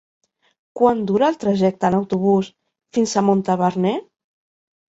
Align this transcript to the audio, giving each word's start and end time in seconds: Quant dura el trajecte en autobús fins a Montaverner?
Quant 0.79 1.03
dura 1.11 1.29
el 1.33 1.37
trajecte 1.43 1.91
en 1.91 1.99
autobús 1.99 2.51
fins 2.99 3.15
a 3.15 3.25
Montaverner? 3.31 3.95